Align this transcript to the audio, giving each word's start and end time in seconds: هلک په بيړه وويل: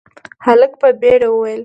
هلک 0.45 0.71
په 0.81 0.89
بيړه 1.01 1.27
وويل: 1.31 1.59